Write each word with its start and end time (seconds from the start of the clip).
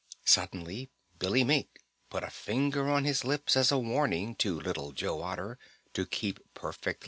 Suddenly 0.25 0.89
Billy 1.19 1.43
Mink 1.43 1.77
put 2.09 2.23
a 2.23 2.31
finger 2.31 2.89
on 2.89 3.03
his 3.05 3.23
lips 3.23 3.55
as 3.55 3.71
a 3.71 3.77
warning 3.77 4.33
to 4.37 4.59
Little 4.59 4.93
Joe 4.93 5.21
Otter 5.21 5.59
to 5.93 6.07
keep 6.07 6.39
perfectly 6.55 6.93
still. 6.93 6.99